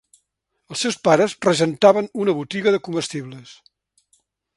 Els 0.75 0.79
seus 0.85 0.95
pares 1.07 1.35
regentaven 1.45 2.09
una 2.23 2.35
botiga 2.39 2.73
de 2.77 2.81
comestibles. 2.89 3.53